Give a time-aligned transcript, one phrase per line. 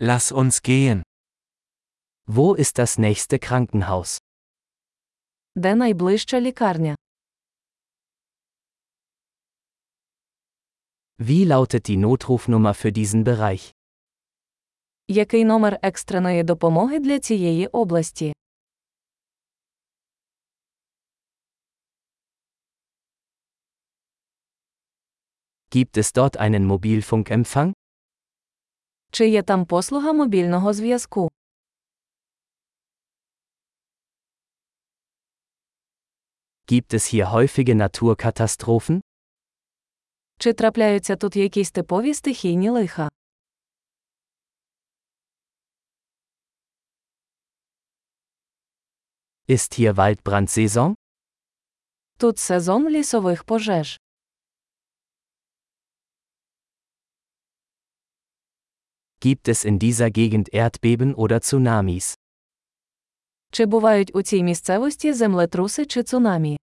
[0.00, 1.02] Lass uns gehen.
[2.28, 4.18] Wo ist das nächste Krankenhaus?
[5.56, 6.94] Де найближча лікарня?
[11.18, 13.72] Wie lautet die Notrufnummer für diesen Bereich?
[15.08, 18.32] Який номер екстреної допомоги для цієї області?
[25.70, 27.72] Gibt es dort einen Mobilfunkempfang?
[29.10, 31.30] Чи є там послуга мобільного зв'язку?
[36.66, 39.00] Gibt es hier häufige Naturkatastrophen?
[40.38, 43.08] Чи трапляються тут якісь типові стихійні лиха?
[49.48, 50.94] Ist hier Waldbrandsaison?
[52.18, 54.00] Тут сезон лісових пожеж.
[59.19, 62.15] Gibt es in dieser Gegend Erdbeben oder Tsunamis?
[63.51, 66.57] Чи бувають у цій місцевості землетруси чи цунамі?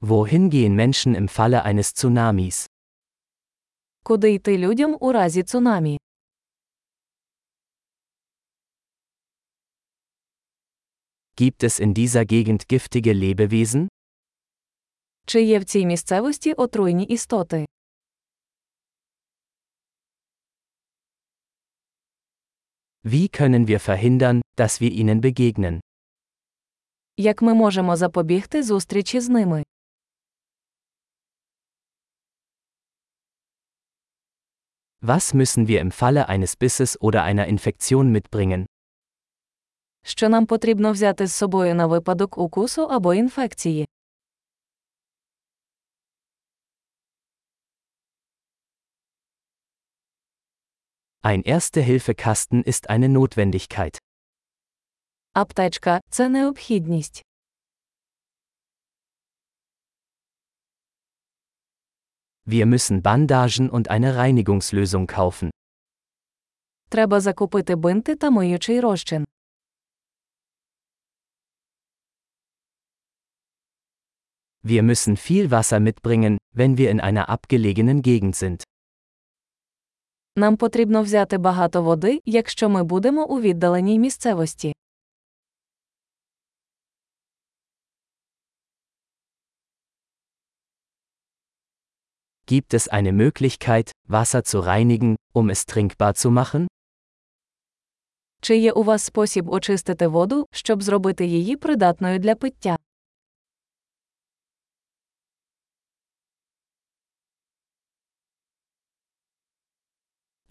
[0.00, 2.66] Wohin gehen Menschen im Falle eines Tsunamis?
[4.02, 5.98] Куди йти людям у разі цунамі?
[11.36, 13.88] Gibt es in dieser Gegend giftige Lebewesen?
[15.25, 17.65] Чи є в цій місцевості отруйні істоти?
[23.05, 25.79] Wie können wir verhindern, dass wir ihnen begegnen?
[27.17, 29.63] Як ми можемо запобігти зустрічі з ними?
[35.01, 38.65] Was müssen wir im Falle eines Bisses oder einer Infektion mitbringen?
[40.05, 43.87] Що нам потрібно взяти з собою на випадок укусу або інфекції?
[51.22, 53.98] Ein Erste-Hilfe-Kasten ist eine Notwendigkeit.
[55.32, 57.24] Аптечка це необхідність.
[62.46, 65.50] Wir müssen Bandagen und eine Reinigungslösung kaufen.
[66.88, 69.26] Треба закупити бинти та миючий розчин.
[74.64, 78.64] Wir müssen viel Wasser mitbringen, wenn wir in einer abgelegenen Gegend sind.
[80.35, 84.73] Нам потрібно взяти багато води, якщо ми будемо у віддаленій місцевості.
[92.47, 96.67] Gibt es eine Möglichkeit, Wasser zu reinigen, um es trinkbar zu machen?
[98.41, 102.77] Чи є у вас спосіб очистити воду, щоб зробити її придатною для пиття?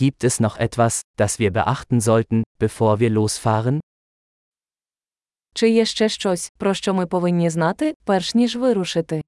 [0.00, 3.80] Gibt es noch etwas, das wir beachten sollten, bevor wir losfahren?
[5.54, 9.22] Чи є ще щось, про що ми повинні знати, перш ніж вирушити?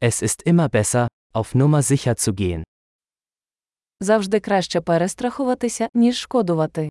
[0.00, 2.62] Es ist immer besser, auf Nummer sicher zu gehen.
[4.00, 6.88] Завжди краще перестрахуватися, ніж шкодувати.